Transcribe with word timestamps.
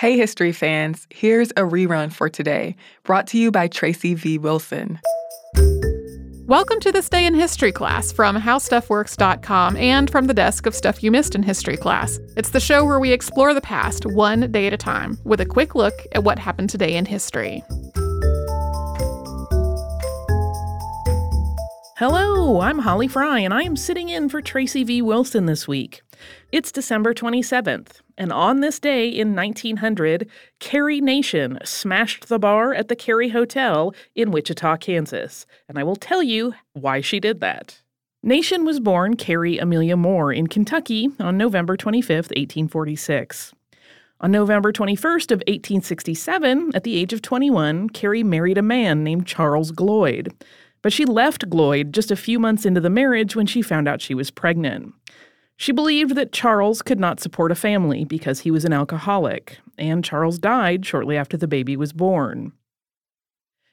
Hey, 0.00 0.16
history 0.16 0.52
fans, 0.52 1.06
here's 1.10 1.50
a 1.50 1.56
rerun 1.56 2.10
for 2.10 2.30
today, 2.30 2.74
brought 3.04 3.26
to 3.26 3.38
you 3.38 3.50
by 3.50 3.68
Tracy 3.68 4.14
V. 4.14 4.38
Wilson. 4.38 4.98
Welcome 6.46 6.80
to 6.80 6.90
this 6.90 7.10
day 7.10 7.26
in 7.26 7.34
history 7.34 7.70
class 7.70 8.10
from 8.10 8.34
howstuffworks.com 8.34 9.76
and 9.76 10.08
from 10.08 10.26
the 10.26 10.32
desk 10.32 10.64
of 10.64 10.74
Stuff 10.74 11.02
You 11.02 11.10
Missed 11.10 11.34
in 11.34 11.42
History 11.42 11.76
Class. 11.76 12.18
It's 12.34 12.48
the 12.48 12.60
show 12.60 12.82
where 12.86 12.98
we 12.98 13.12
explore 13.12 13.52
the 13.52 13.60
past 13.60 14.06
one 14.06 14.50
day 14.50 14.66
at 14.66 14.72
a 14.72 14.78
time 14.78 15.18
with 15.24 15.42
a 15.42 15.44
quick 15.44 15.74
look 15.74 15.92
at 16.12 16.24
what 16.24 16.38
happened 16.38 16.70
today 16.70 16.96
in 16.96 17.04
history. 17.04 17.62
Hello, 22.00 22.62
I'm 22.62 22.78
Holly 22.78 23.08
Fry, 23.08 23.40
and 23.40 23.52
I 23.52 23.60
am 23.62 23.76
sitting 23.76 24.08
in 24.08 24.30
for 24.30 24.40
Tracy 24.40 24.84
V. 24.84 25.02
Wilson 25.02 25.44
this 25.44 25.68
week. 25.68 26.00
It's 26.50 26.72
December 26.72 27.12
27th, 27.12 28.00
and 28.16 28.32
on 28.32 28.60
this 28.60 28.80
day 28.80 29.06
in 29.06 29.36
1900, 29.36 30.26
Carry 30.60 31.02
Nation 31.02 31.58
smashed 31.62 32.30
the 32.30 32.38
bar 32.38 32.72
at 32.72 32.88
the 32.88 32.96
Carey 32.96 33.28
Hotel 33.28 33.94
in 34.14 34.30
Wichita, 34.30 34.78
Kansas. 34.78 35.44
And 35.68 35.78
I 35.78 35.82
will 35.84 35.94
tell 35.94 36.22
you 36.22 36.54
why 36.72 37.02
she 37.02 37.20
did 37.20 37.40
that. 37.40 37.82
Nation 38.22 38.64
was 38.64 38.80
born 38.80 39.14
Carrie 39.14 39.58
Amelia 39.58 39.98
Moore 39.98 40.32
in 40.32 40.46
Kentucky 40.46 41.10
on 41.18 41.36
November 41.36 41.76
25, 41.76 42.08
1846. 42.16 43.52
On 44.22 44.30
November 44.30 44.72
21st 44.72 45.32
of 45.32 45.38
1867, 45.40 46.72
at 46.74 46.84
the 46.84 46.96
age 46.96 47.12
of 47.12 47.20
21, 47.20 47.90
Carrie 47.90 48.22
married 48.22 48.56
a 48.56 48.62
man 48.62 49.04
named 49.04 49.26
Charles 49.26 49.70
Gloyd. 49.70 50.32
But 50.82 50.92
she 50.92 51.04
left 51.04 51.50
Gloyd 51.50 51.90
just 51.90 52.10
a 52.10 52.16
few 52.16 52.38
months 52.38 52.64
into 52.64 52.80
the 52.80 52.90
marriage 52.90 53.36
when 53.36 53.46
she 53.46 53.62
found 53.62 53.86
out 53.86 54.00
she 54.00 54.14
was 54.14 54.30
pregnant. 54.30 54.94
She 55.56 55.72
believed 55.72 56.14
that 56.14 56.32
Charles 56.32 56.80
could 56.80 56.98
not 56.98 57.20
support 57.20 57.52
a 57.52 57.54
family 57.54 58.04
because 58.04 58.40
he 58.40 58.50
was 58.50 58.64
an 58.64 58.72
alcoholic, 58.72 59.58
and 59.76 60.02
Charles 60.02 60.38
died 60.38 60.86
shortly 60.86 61.18
after 61.18 61.36
the 61.36 61.46
baby 61.46 61.76
was 61.76 61.92
born. 61.92 62.52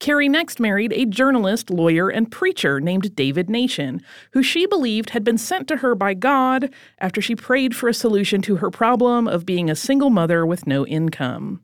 Carrie 0.00 0.28
next 0.28 0.60
married 0.60 0.92
a 0.92 1.06
journalist, 1.06 1.70
lawyer, 1.70 2.08
and 2.08 2.30
preacher 2.30 2.80
named 2.80 3.16
David 3.16 3.50
Nation, 3.50 4.00
who 4.32 4.42
she 4.42 4.66
believed 4.66 5.10
had 5.10 5.24
been 5.24 5.38
sent 5.38 5.66
to 5.68 5.76
her 5.78 5.94
by 5.94 6.14
God 6.14 6.72
after 6.98 7.20
she 7.20 7.34
prayed 7.34 7.74
for 7.74 7.88
a 7.88 7.94
solution 7.94 8.40
to 8.42 8.56
her 8.56 8.70
problem 8.70 9.26
of 9.26 9.46
being 9.46 9.68
a 9.68 9.76
single 9.76 10.10
mother 10.10 10.46
with 10.46 10.66
no 10.66 10.86
income. 10.86 11.62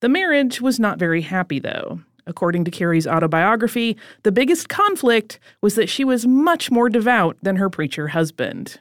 The 0.00 0.08
marriage 0.08 0.60
was 0.60 0.80
not 0.80 0.98
very 0.98 1.22
happy, 1.22 1.60
though. 1.60 2.00
According 2.26 2.64
to 2.64 2.70
Carrie's 2.70 3.06
autobiography, 3.06 3.96
the 4.22 4.32
biggest 4.32 4.68
conflict 4.68 5.40
was 5.60 5.74
that 5.74 5.88
she 5.88 6.04
was 6.04 6.26
much 6.26 6.70
more 6.70 6.88
devout 6.88 7.36
than 7.42 7.56
her 7.56 7.68
preacher 7.68 8.08
husband. 8.08 8.80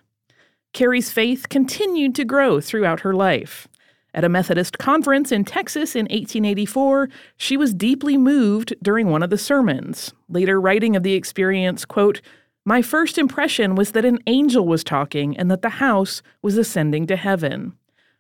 Carrie's 0.74 1.12
faith 1.12 1.50
continued 1.50 2.16
to 2.16 2.26
grow 2.26 2.62
throughout 2.62 3.02
her 3.02 3.14
life. 3.14 3.68
At 4.14 4.24
a 4.24 4.30
Methodist 4.30 4.78
conference 4.78 5.32
in 5.32 5.46
Texas 5.46 5.96
in 5.96 6.04
1884, 6.06 7.10
she 7.38 7.56
was 7.56 7.74
deeply 7.74 8.18
moved 8.18 8.76
during 8.82 9.08
one 9.08 9.24
of 9.24 9.30
the 9.30 9.38
sermons, 9.38 10.14
later 10.30 10.60
writing 10.60 10.96
of 10.96 11.04
the 11.04 11.14
experience, 11.14 11.86
quote, 11.86 12.22
"My 12.66 12.82
first 12.82 13.18
impression 13.18 13.76
was 13.76 13.92
that 13.92 14.06
an 14.06 14.20
angel 14.28 14.68
was 14.68 14.84
talking 14.84 15.36
and 15.38 15.50
that 15.50 15.62
the 15.62 15.70
house 15.70 16.22
was 16.42 16.58
ascending 16.58 17.08
to 17.08 17.16
heaven. 17.16 17.74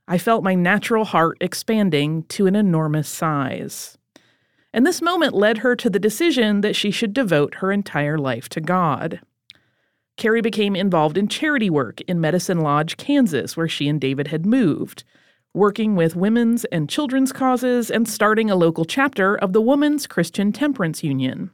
I 0.08 0.18
felt 0.18 0.44
my 0.44 0.56
natural 0.56 1.06
heart 1.06 1.38
expanding 1.42 2.24
to 2.30 2.48
an 2.48 2.56
enormous 2.56 3.08
size." 3.08 3.98
And 4.74 4.86
this 4.86 5.02
moment 5.02 5.34
led 5.34 5.60
her 5.60 5.76
to 5.76 5.90
the 5.90 6.00
decision 6.00 6.62
that 6.62 6.76
she 6.76 6.92
should 6.92 7.14
devote 7.14 7.56
her 7.56 7.72
entire 7.72 8.18
life 8.18 8.48
to 8.50 8.62
God. 8.62 9.20
Carrie 10.18 10.42
became 10.42 10.76
involved 10.76 11.18
in 11.18 11.28
charity 11.28 11.70
work 11.70 12.00
in 12.02 12.22
Medicine 12.22 12.60
Lodge, 12.60 12.96
Kansas, 12.96 13.58
where 13.58 13.68
she 13.68 13.88
and 13.88 14.00
David 14.00 14.28
had 14.28 14.46
moved, 14.46 15.04
working 15.54 15.96
with 15.96 16.16
women's 16.16 16.64
and 16.66 16.90
children's 16.90 17.34
causes 17.34 17.90
and 17.90 18.08
starting 18.08 18.50
a 18.50 18.56
local 18.56 18.86
chapter 18.86 19.36
of 19.36 19.52
the 19.52 19.62
Woman's 19.62 20.08
Christian 20.08 20.52
Temperance 20.52 21.04
Union. 21.04 21.52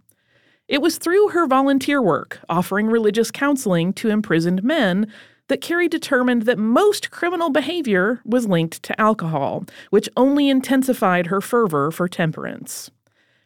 It 0.68 0.82
was 0.82 0.98
through 0.98 1.30
her 1.30 1.48
volunteer 1.48 2.02
work, 2.02 2.40
offering 2.50 2.88
religious 2.88 3.32
counseling 3.32 3.94
to 3.94 4.10
imprisoned 4.10 4.64
men, 4.64 5.12
that 5.48 5.62
Carrie 5.62 5.88
determined 5.88 6.42
that 6.42 6.60
most 6.60 7.10
criminal 7.10 7.50
behavior 7.50 8.20
was 8.26 8.48
linked 8.48 8.84
to 8.84 9.00
alcohol, 9.00 9.64
which 9.92 10.10
only 10.18 10.50
intensified 10.50 11.28
her 11.28 11.40
fervor 11.40 11.90
for 11.90 12.10
temperance 12.10 12.92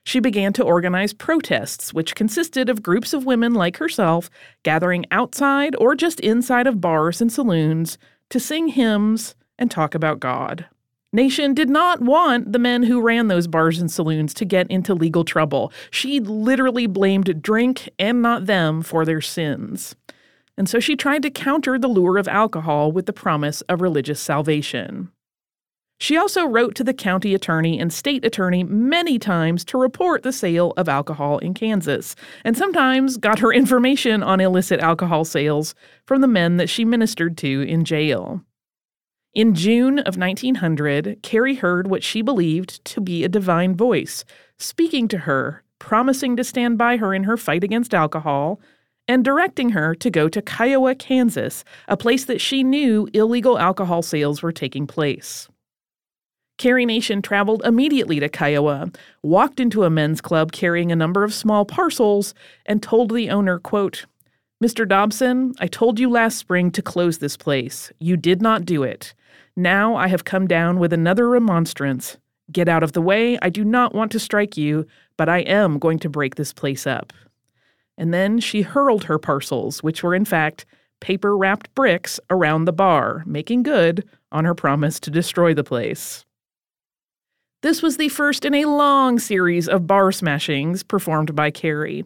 she 0.03 0.19
began 0.19 0.53
to 0.53 0.63
organize 0.63 1.13
protests, 1.13 1.93
which 1.93 2.15
consisted 2.15 2.69
of 2.69 2.83
groups 2.83 3.13
of 3.13 3.25
women 3.25 3.53
like 3.53 3.77
herself 3.77 4.29
gathering 4.63 5.05
outside 5.11 5.75
or 5.77 5.95
just 5.95 6.19
inside 6.21 6.67
of 6.67 6.81
bars 6.81 7.21
and 7.21 7.31
saloons 7.31 7.97
to 8.29 8.39
sing 8.39 8.69
hymns 8.69 9.35
and 9.59 9.69
talk 9.69 9.93
about 9.93 10.19
God. 10.19 10.65
Nation 11.13 11.53
did 11.53 11.69
not 11.69 12.01
want 12.01 12.53
the 12.53 12.59
men 12.59 12.83
who 12.83 13.01
ran 13.01 13.27
those 13.27 13.45
bars 13.45 13.79
and 13.79 13.91
saloons 13.91 14.33
to 14.35 14.45
get 14.45 14.65
into 14.71 14.93
legal 14.93 15.25
trouble. 15.25 15.73
She 15.91 16.21
literally 16.21 16.87
blamed 16.87 17.41
drink 17.41 17.89
and 17.99 18.21
not 18.21 18.45
them 18.45 18.81
for 18.81 19.03
their 19.03 19.19
sins. 19.19 19.93
And 20.57 20.69
so 20.69 20.79
she 20.79 20.95
tried 20.95 21.23
to 21.23 21.29
counter 21.29 21.77
the 21.77 21.89
lure 21.89 22.17
of 22.17 22.29
alcohol 22.29 22.93
with 22.93 23.07
the 23.07 23.13
promise 23.13 23.61
of 23.61 23.81
religious 23.81 24.21
salvation. 24.21 25.11
She 26.01 26.17
also 26.17 26.47
wrote 26.47 26.73
to 26.75 26.83
the 26.83 26.95
county 26.95 27.35
attorney 27.35 27.79
and 27.79 27.93
state 27.93 28.25
attorney 28.25 28.63
many 28.63 29.19
times 29.19 29.63
to 29.65 29.77
report 29.77 30.23
the 30.23 30.33
sale 30.33 30.73
of 30.75 30.89
alcohol 30.89 31.37
in 31.37 31.53
Kansas, 31.53 32.15
and 32.43 32.57
sometimes 32.57 33.17
got 33.17 33.37
her 33.37 33.53
information 33.53 34.23
on 34.23 34.39
illicit 34.39 34.79
alcohol 34.79 35.25
sales 35.25 35.75
from 36.07 36.21
the 36.21 36.27
men 36.27 36.57
that 36.57 36.71
she 36.71 36.85
ministered 36.85 37.37
to 37.37 37.61
in 37.61 37.85
jail. 37.85 38.41
In 39.35 39.53
June 39.53 39.99
of 39.99 40.17
1900, 40.17 41.19
Carrie 41.21 41.53
heard 41.53 41.87
what 41.87 42.03
she 42.03 42.23
believed 42.23 42.83
to 42.85 42.99
be 42.99 43.23
a 43.23 43.29
divine 43.29 43.75
voice 43.75 44.25
speaking 44.57 45.07
to 45.09 45.19
her, 45.19 45.61
promising 45.77 46.35
to 46.35 46.43
stand 46.43 46.79
by 46.79 46.97
her 46.97 47.13
in 47.13 47.25
her 47.25 47.37
fight 47.37 47.63
against 47.63 47.93
alcohol, 47.93 48.59
and 49.07 49.23
directing 49.23 49.69
her 49.69 49.93
to 49.93 50.09
go 50.09 50.27
to 50.27 50.41
Kiowa, 50.41 50.95
Kansas, 50.95 51.63
a 51.87 51.95
place 51.95 52.25
that 52.25 52.41
she 52.41 52.63
knew 52.63 53.07
illegal 53.13 53.59
alcohol 53.59 54.01
sales 54.01 54.41
were 54.41 54.51
taking 54.51 54.87
place. 54.87 55.47
Carry 56.57 56.85
Nation 56.85 57.21
traveled 57.21 57.63
immediately 57.65 58.19
to 58.19 58.29
Kiowa, 58.29 58.91
walked 59.23 59.59
into 59.59 59.83
a 59.83 59.89
men's 59.89 60.21
club 60.21 60.51
carrying 60.51 60.91
a 60.91 60.95
number 60.95 61.23
of 61.23 61.33
small 61.33 61.65
parcels, 61.65 62.33
and 62.65 62.83
told 62.83 63.13
the 63.13 63.29
owner, 63.29 63.57
quote, 63.57 64.05
Mr. 64.63 64.87
Dobson, 64.87 65.55
I 65.59 65.65
told 65.65 65.99
you 65.99 66.07
last 66.07 66.37
spring 66.37 66.69
to 66.71 66.83
close 66.83 67.17
this 67.17 67.35
place. 67.35 67.91
You 67.99 68.15
did 68.15 68.43
not 68.43 68.63
do 68.63 68.83
it. 68.83 69.15
Now 69.55 69.95
I 69.95 70.07
have 70.07 70.23
come 70.23 70.45
down 70.45 70.77
with 70.77 70.93
another 70.93 71.27
remonstrance. 71.27 72.17
Get 72.51 72.69
out 72.69 72.83
of 72.83 72.91
the 72.91 73.01
way. 73.01 73.39
I 73.41 73.49
do 73.49 73.63
not 73.63 73.95
want 73.95 74.11
to 74.11 74.19
strike 74.19 74.57
you, 74.57 74.85
but 75.17 75.27
I 75.27 75.39
am 75.39 75.79
going 75.79 75.97
to 75.99 76.09
break 76.09 76.35
this 76.35 76.53
place 76.53 76.85
up. 76.85 77.11
And 77.97 78.13
then 78.13 78.39
she 78.39 78.61
hurled 78.61 79.05
her 79.05 79.17
parcels, 79.17 79.81
which 79.81 80.03
were 80.03 80.13
in 80.13 80.25
fact 80.25 80.65
paper 80.99 81.35
wrapped 81.35 81.73
bricks, 81.73 82.19
around 82.29 82.65
the 82.65 82.73
bar, 82.73 83.23
making 83.25 83.63
good 83.63 84.07
on 84.31 84.45
her 84.45 84.53
promise 84.53 84.99
to 84.99 85.09
destroy 85.09 85.53
the 85.53 85.63
place. 85.63 86.23
This 87.61 87.83
was 87.83 87.97
the 87.97 88.09
first 88.09 88.43
in 88.43 88.55
a 88.55 88.65
long 88.65 89.19
series 89.19 89.69
of 89.69 89.85
bar 89.85 90.11
smashings 90.11 90.81
performed 90.81 91.35
by 91.35 91.51
Carrie. 91.51 92.03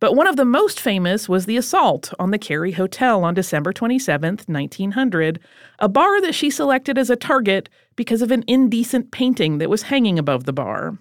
But 0.00 0.14
one 0.14 0.26
of 0.26 0.36
the 0.36 0.46
most 0.46 0.80
famous 0.80 1.28
was 1.28 1.44
the 1.44 1.58
assault 1.58 2.14
on 2.18 2.30
the 2.30 2.38
Carey 2.38 2.72
Hotel 2.72 3.22
on 3.22 3.34
December 3.34 3.74
27, 3.74 4.40
1900, 4.46 5.40
a 5.78 5.88
bar 5.90 6.22
that 6.22 6.34
she 6.34 6.48
selected 6.48 6.96
as 6.96 7.10
a 7.10 7.16
target 7.16 7.68
because 7.96 8.22
of 8.22 8.30
an 8.30 8.44
indecent 8.46 9.10
painting 9.10 9.58
that 9.58 9.68
was 9.68 9.82
hanging 9.82 10.18
above 10.18 10.44
the 10.44 10.54
bar. 10.54 10.96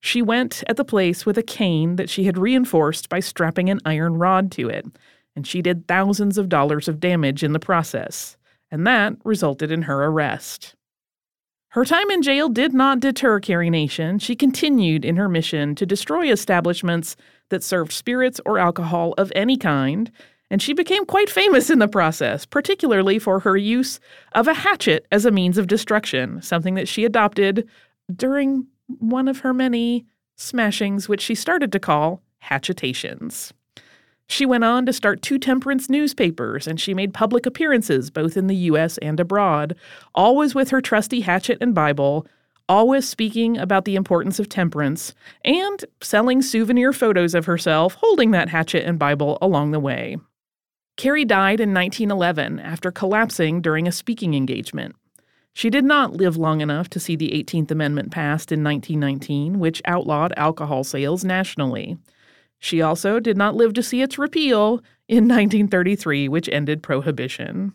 She 0.00 0.20
went 0.20 0.64
at 0.66 0.76
the 0.76 0.84
place 0.84 1.24
with 1.24 1.38
a 1.38 1.42
cane 1.42 1.94
that 1.94 2.10
she 2.10 2.24
had 2.24 2.38
reinforced 2.38 3.08
by 3.08 3.20
strapping 3.20 3.70
an 3.70 3.80
iron 3.84 4.14
rod 4.14 4.50
to 4.52 4.68
it, 4.68 4.84
and 5.36 5.46
she 5.46 5.62
did 5.62 5.86
thousands 5.86 6.38
of 6.38 6.48
dollars 6.48 6.88
of 6.88 6.98
damage 6.98 7.44
in 7.44 7.52
the 7.52 7.60
process, 7.60 8.36
and 8.68 8.84
that 8.84 9.14
resulted 9.22 9.70
in 9.70 9.82
her 9.82 10.04
arrest. 10.04 10.74
Her 11.72 11.84
time 11.84 12.10
in 12.10 12.22
jail 12.22 12.48
did 12.48 12.72
not 12.72 12.98
deter 12.98 13.40
Carry 13.40 13.68
Nation. 13.68 14.18
She 14.18 14.34
continued 14.34 15.04
in 15.04 15.16
her 15.16 15.28
mission 15.28 15.74
to 15.74 15.84
destroy 15.84 16.32
establishments 16.32 17.14
that 17.50 17.62
served 17.62 17.92
spirits 17.92 18.40
or 18.46 18.58
alcohol 18.58 19.12
of 19.18 19.30
any 19.36 19.58
kind, 19.58 20.10
and 20.50 20.62
she 20.62 20.72
became 20.72 21.04
quite 21.04 21.28
famous 21.28 21.68
in 21.68 21.78
the 21.78 21.86
process, 21.86 22.46
particularly 22.46 23.18
for 23.18 23.40
her 23.40 23.54
use 23.54 24.00
of 24.32 24.48
a 24.48 24.54
hatchet 24.54 25.06
as 25.12 25.26
a 25.26 25.30
means 25.30 25.58
of 25.58 25.66
destruction, 25.66 26.40
something 26.40 26.74
that 26.74 26.88
she 26.88 27.04
adopted 27.04 27.68
during 28.16 28.66
one 28.86 29.28
of 29.28 29.40
her 29.40 29.52
many 29.52 30.06
smashings, 30.38 31.06
which 31.06 31.20
she 31.20 31.34
started 31.34 31.70
to 31.72 31.78
call 31.78 32.22
hatchetations. 32.38 33.52
She 34.28 34.44
went 34.44 34.64
on 34.64 34.84
to 34.86 34.92
start 34.92 35.22
two 35.22 35.38
temperance 35.38 35.88
newspapers, 35.88 36.66
and 36.66 36.78
she 36.78 36.92
made 36.92 37.14
public 37.14 37.46
appearances 37.46 38.10
both 38.10 38.36
in 38.36 38.46
the 38.46 38.56
U.S. 38.56 38.98
and 38.98 39.18
abroad, 39.18 39.74
always 40.14 40.54
with 40.54 40.68
her 40.70 40.82
trusty 40.82 41.22
hatchet 41.22 41.58
and 41.62 41.74
Bible, 41.74 42.26
always 42.68 43.08
speaking 43.08 43.56
about 43.56 43.86
the 43.86 43.96
importance 43.96 44.38
of 44.38 44.48
temperance, 44.48 45.14
and 45.44 45.84
selling 46.02 46.42
souvenir 46.42 46.92
photos 46.92 47.34
of 47.34 47.46
herself 47.46 47.94
holding 47.94 48.32
that 48.32 48.50
hatchet 48.50 48.84
and 48.84 48.98
Bible 48.98 49.38
along 49.40 49.70
the 49.70 49.80
way. 49.80 50.18
Carrie 50.98 51.24
died 51.24 51.60
in 51.60 51.72
1911 51.72 52.60
after 52.60 52.90
collapsing 52.90 53.62
during 53.62 53.88
a 53.88 53.92
speaking 53.92 54.34
engagement. 54.34 54.94
She 55.54 55.70
did 55.70 55.84
not 55.84 56.12
live 56.12 56.36
long 56.36 56.60
enough 56.60 56.90
to 56.90 57.00
see 57.00 57.16
the 57.16 57.30
18th 57.30 57.70
Amendment 57.70 58.10
passed 58.10 58.52
in 58.52 58.62
1919, 58.62 59.58
which 59.58 59.80
outlawed 59.86 60.34
alcohol 60.36 60.84
sales 60.84 61.24
nationally. 61.24 61.96
She 62.58 62.82
also 62.82 63.20
did 63.20 63.36
not 63.36 63.54
live 63.54 63.72
to 63.74 63.82
see 63.82 64.02
its 64.02 64.18
repeal 64.18 64.82
in 65.08 65.24
1933, 65.24 66.28
which 66.28 66.48
ended 66.50 66.82
prohibition. 66.82 67.72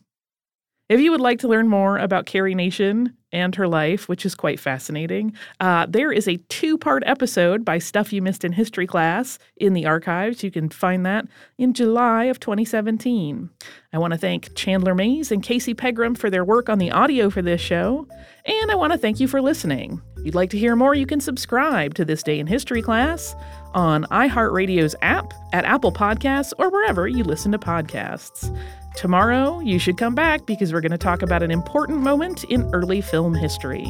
If 0.90 1.00
you 1.00 1.12
would 1.12 1.22
like 1.22 1.40
to 1.40 1.48
learn 1.48 1.70
more 1.70 1.98
about 1.98 2.26
Carry 2.26 2.54
Nation 2.54 3.16
and 3.32 3.56
her 3.56 3.68
life, 3.68 4.10
which 4.10 4.26
is 4.26 4.36
quite 4.36 4.60
fascinating, 4.60 5.34
uh, 5.60 5.88
there 5.90 6.12
is 6.12 6.28
a 6.28 6.38
two 6.50 6.78
part 6.78 7.04
episode 7.06 7.64
by 7.64 7.80
Stuff 7.80 8.12
You 8.12 8.22
Missed 8.22 8.44
in 8.44 8.52
History 8.52 8.86
class 8.86 9.40
in 9.56 9.74
the 9.74 9.86
archives. 9.86 10.44
You 10.44 10.52
can 10.52 10.70
find 10.70 11.06
that 11.06 11.26
in 11.58 11.74
July 11.74 12.26
of 12.26 12.40
2017. 12.40 13.50
I 13.94 13.98
want 13.98 14.12
to 14.14 14.20
thank 14.20 14.54
Chandler 14.56 14.94
Mays 14.94 15.32
and 15.32 15.42
Casey 15.42 15.74
Pegram 15.74 16.16
for 16.16 16.30
their 16.30 16.44
work 16.44 16.70
on 16.70 16.80
the 16.80 16.92
audio 16.92 17.30
for 17.30 17.42
this 17.42 17.62
show. 17.62 18.08
And 18.46 18.70
I 18.70 18.76
want 18.76 18.92
to 18.92 19.00
thank 19.00 19.20
you 19.20 19.28
for 19.28 19.42
listening. 19.42 20.02
If 20.24 20.28
you'd 20.28 20.36
like 20.36 20.52
to 20.52 20.58
hear 20.58 20.78
more, 20.78 20.96
you 20.96 21.06
can 21.06 21.20
subscribe 21.20 21.96
to 21.96 22.06
This 22.06 22.24
Day 22.24 22.40
in 22.40 22.48
History 22.48 22.81
class 22.81 23.36
on 23.74 24.06
iHeartRadio's 24.06 24.96
app, 25.02 25.34
at 25.52 25.66
Apple 25.66 25.92
Podcasts, 25.92 26.54
or 26.58 26.70
wherever 26.70 27.10
you 27.10 27.25
listen 27.25 27.52
to 27.52 27.60
podcasts. 27.60 28.58
Tomorrow, 28.96 29.60
you 29.60 29.80
should 29.80 29.98
come 29.98 30.16
back 30.16 30.46
because 30.46 30.72
we're 30.72 30.80
going 30.80 30.94
to 30.94 30.98
talk 30.98 31.24
about 31.24 31.44
an 31.44 31.52
important 31.52 32.00
moment 32.00 32.46
in 32.46 32.64
early 32.74 33.02
film 33.02 33.36
history. 33.36 33.86